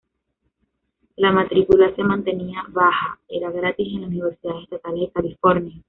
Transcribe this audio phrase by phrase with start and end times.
[1.15, 5.75] La matrícula se mantenía baja -era gratis en las universidades estatales de California.